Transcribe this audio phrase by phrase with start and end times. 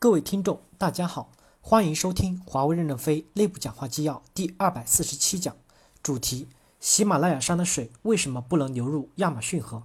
[0.00, 5.56] 各位听众，大家好，欢迎收听华为任正非内部讲话纪要第二百四十七讲，
[6.04, 6.46] 主题：
[6.78, 9.82] 喜马拉雅山的水为什么不能流入亚马逊河？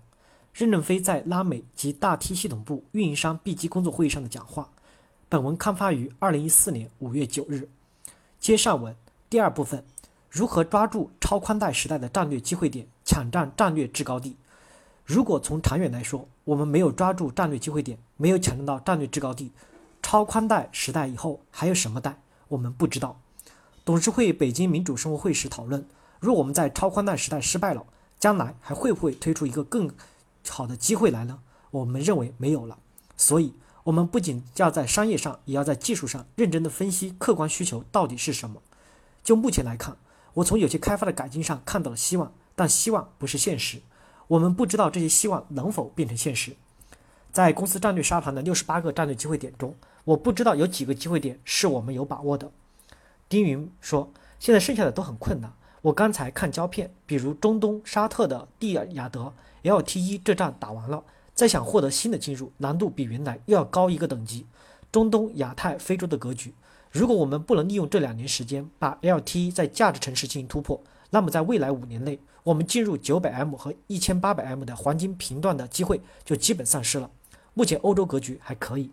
[0.54, 4.70] 任正非在拉美及大 T 系统部运营商 B 级工作会议上的讲话。
[5.28, 7.68] 本文刊发于二零一四年五月九日。
[8.40, 8.96] 接上文
[9.32, 9.84] 第二部分：
[10.30, 14.38] 如何抓住超宽带时代的战略机会点，抢占战略制高地？
[15.04, 19.52] 如果从长远来说，我们没有抓住战略机会点，没有抢占到战略制高地。
[20.14, 22.20] 超宽带时代以后还有什么带？
[22.50, 23.20] 我们不知道。
[23.84, 25.88] 董事会北京民主生活会时讨论，
[26.20, 27.84] 若我们在超宽带时代失败了，
[28.20, 29.90] 将来还会不会推出一个更
[30.48, 31.40] 好的机会来呢？
[31.72, 32.78] 我们认为没有了。
[33.18, 38.62] 所以，我们不仅要在商业上，也要在技术上认真的分析客观需求到底是什么。
[39.24, 39.98] 就目前来看，
[40.36, 43.82] 我从有些开发的改进上看到了希望，但希望不是现实。
[44.28, 46.56] 我们不知道这些希望能否变成现实。
[47.32, 52.52] 在公司战略沙盘的六十八个战略机会点中，我不知道有几个机会点是我们有把握的。
[53.30, 55.54] 丁云说：“现在剩下的都很困难。
[55.82, 64.46] 我刚才看胶片，比如中东沙特的蒂亚德 LTE 这仗打完了，再想获得新的进入，难度比原来又要高一个等级。
[64.92, 66.54] 中东、亚太、非洲的格局，
[66.92, 77.10] 如果我们不能利用这两年时间把 LTE 在价值城市进行突破，那么在未来五年内，我们进入九百 M 和一千八百 M 的黄金频段的机会就基本丧失了。”
[77.56, 78.92] 目前欧洲格局还可以。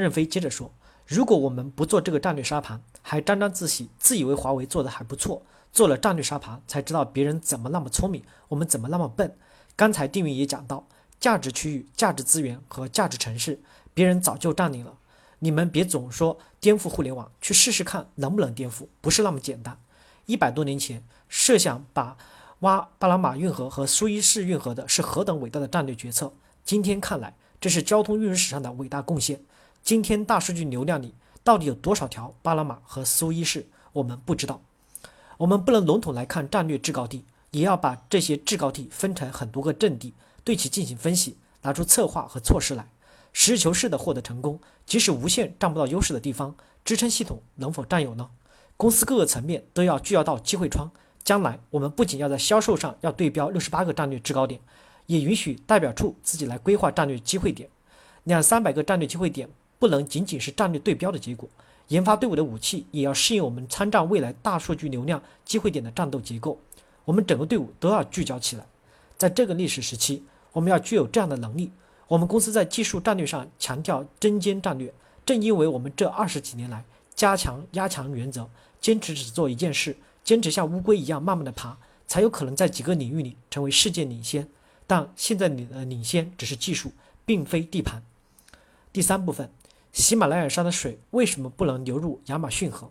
[0.00, 0.70] 任正非接着说
[1.06, 9.36] ：“如果我们不做这个战略沙盘，还沾沾自喜，自以为华为做的还不错，做了战略沙盘才知道别人怎么那么聪明，我们怎么那么笨。
[9.74, 10.86] 刚才丁云也讲到，
[11.18, 13.60] 价值区域、价值资源和价值城市，
[13.94, 14.98] 别人早就占领了。
[15.40, 19.78] 你们别总说颠覆互联网，去试试看能不能颠覆，不是那么简单。
[20.26, 22.16] 一百多年前，设想把
[22.60, 26.32] 挖巴拿马运河和苏伊士运河的是何等伟大的战略决策。”
[26.64, 29.40] 今天看来，这是交通运输史上的伟大贡献。
[29.86, 34.60] 今天大数据流量里到底有多少条巴拿马和苏伊士，我们不知道。
[35.38, 40.12] 我们不能笼统来看战略制高地，也要把这些制高地分成很多个阵地，
[40.42, 42.88] 对其进行分析，拿出策划和措施来，
[43.32, 44.58] 实事求是的获得成功。
[44.84, 48.30] 即使无限占不到优势的地方，支撑系统能否占有呢？
[48.76, 50.90] 公司各个层面都要聚焦到机会窗。
[51.22, 54.60] 将来我们不仅要在销售上要对标六十八个战略制高点。
[55.06, 57.70] 也允许代表处自己来规划战略机会点，
[58.24, 61.48] 两三百个战略机会点不能仅仅是战略对标的结果。
[61.88, 66.58] 研发队伍的武器也要适应我们参战未来大数据流量机会点的战斗结构。
[67.04, 68.66] 我们整个队伍都要聚焦起来。
[69.16, 71.70] 在这个历史时期，我们要具有这样的能力。
[72.08, 74.92] 我们公司在技术战略上强调针尖战略，
[75.24, 78.48] 正因为我们这二十几年来加强压强原则，
[78.80, 84.48] 坚持只做一件事，坚持像乌龟一样慢慢的爬，才有可能在几个领域里成为世界领先。
[84.86, 86.92] 但现在你的领先只是技术，
[87.24, 88.02] 并非地盘。
[88.92, 89.50] 第三部分，
[89.96, 92.90] 喜马拉雅山的水为什么不能流入亚马逊河？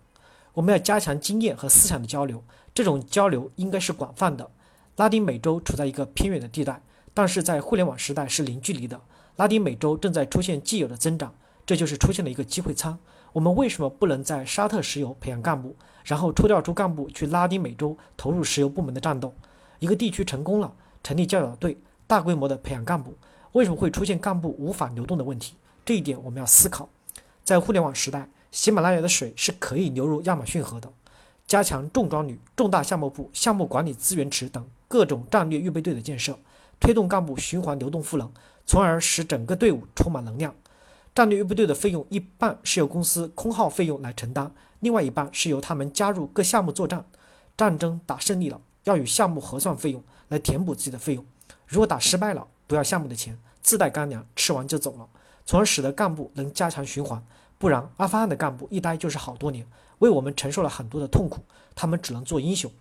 [0.53, 2.43] 我们要加强经验和思想的交流，
[2.73, 4.49] 这种交流应该是广泛的。
[4.95, 6.81] 拉丁美洲处在一个偏远的地带，
[7.13, 8.99] 但是在互联网时代是零距离的。
[9.35, 11.31] 拉丁美洲正在出现既有的增长，
[11.63, 12.97] 这就是出现了一个机会仓。
[13.33, 19.31] 我们为什么不能在沙特石油培养干部，然后抽调出干部去拉丁美洲投入石油部门的战斗？
[19.77, 20.73] 一个地区成功了。
[21.03, 21.77] 成立教导队，
[22.07, 23.13] 大规模的培养干部，
[23.51, 25.53] 为什么会出现干部无法流动的问题？
[25.85, 26.89] 这一点我们要思考。
[27.43, 30.91] 在互联网时代，喜马拉雅的水是可以流入亚马逊河的。
[31.45, 36.37] 加强重装旅、重大项目部、项目管理资源池等各种战略预备队的建设，
[36.79, 38.31] 推动干部循环流动赋能，
[38.65, 40.55] 从而使整个队伍充满能量。
[41.13, 47.05] 战略预备队的费用一半是由公司空号费用来承担，另外一半是由他们加入各项目作战。
[47.55, 50.03] 战争打胜利了，要与项目核算费用。
[50.29, 51.23] 来填补自己的费用。
[51.67, 55.07] 如果打失败了，不要项目的钱，自带干粮，吃完就走了，
[55.45, 57.23] 从而使得干部能加强循环。
[57.57, 59.65] 不然，阿富汗的干部一待就是好多年，
[59.99, 61.41] 为我们承受了很多的痛苦。
[61.73, 62.71] 他们只能做英雄。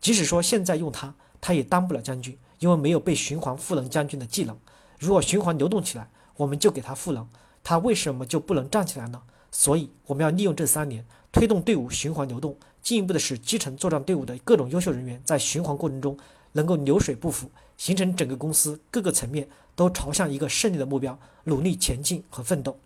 [0.00, 4.58] 即使说现在用他，他也当不了将军，因为没有被循环赋能将军的技能。
[4.98, 7.26] 如果循环流动起来，我们就给他赋能，
[7.62, 9.22] 他为什么就不能站起来呢？
[9.50, 16.18] 所以，我们要利用这三年，推动队伍循环流动，进一步的使基层作战队伍的各种优秀人员在循环过程中。
[16.52, 19.48] 能够流水不腐，形成整个公司各个层面
[19.80, 22.76] 都朝向一个胜利的目标，努力前进和奋斗。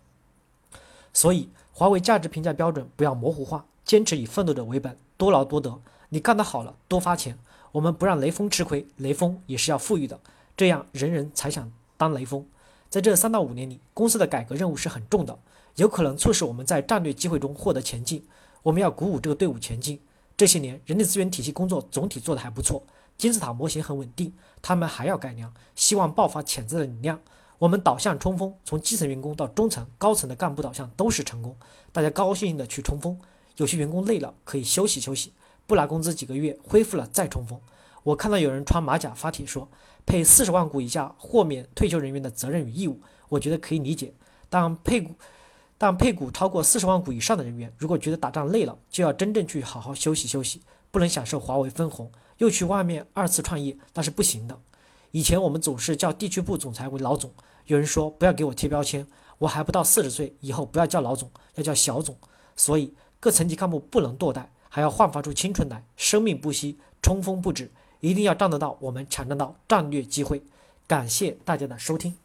[1.11, 5.77] 所以，华为价值评价标准不要模糊化，坚持以奋斗者为本，多劳多得。
[6.07, 7.37] 你干得好了，多发钱。
[7.73, 10.17] 我们不让雷锋吃亏，雷锋也是要富裕的，
[10.55, 12.45] 这样人人才想当雷锋。
[12.89, 15.37] 在这三到五年里，公司的改革任务是很重的，
[15.75, 18.25] 有可能促使我们在战略机会中获得前进。
[18.63, 19.99] 我们要鼓舞这个队伍前进。
[20.37, 22.81] 这些年，人力资源体系工作总体做得还不错。
[23.17, 27.19] 金字塔模型很稳定，他们还要改良，希望爆发潜在的能量。
[27.57, 31.55] 我们导向冲锋，从基层员工到中层、高层的干部导向都是成功。
[31.93, 33.17] 大家高高兴兴的去冲锋，
[33.55, 35.31] 有些员工累了可以休息休息，
[35.65, 37.57] 不拿工资几个月，恢复了再冲锋。
[38.03, 39.67] 我看到有人穿马甲发帖说，
[40.05, 44.13] 配四十万股以下豁免退休人员的责任与义务，我觉得可以理解。
[44.49, 45.15] 但配股，
[45.77, 50.61] 但配股超过四十万股以上的人员，如果觉得打仗累了，就要真正去好好休息休息，
[50.95, 54.57] 不能享受华为分红，又去外面二次创业，那是不行的。
[55.11, 57.33] 以前我们总是叫地区部总裁为老总，
[57.65, 59.05] 有人说不要给我贴标签，
[59.39, 62.15] 我还不到四十岁，以后不要叫老总，要叫小总。
[62.55, 67.69] 所以各层级干部不能堕代，还要焕发出青春来，生命不息，冲锋不止，
[67.99, 70.41] 一定要站得到我们抢占到战略机会。
[70.87, 72.24] 感谢大家的收听。